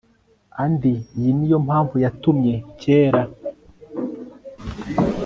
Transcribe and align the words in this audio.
andi 0.63 0.93
iyi 1.17 1.31
niyo 1.37 1.57
mpamvu 1.65 1.95
yatumye, 2.05 2.53
kera 2.81 3.23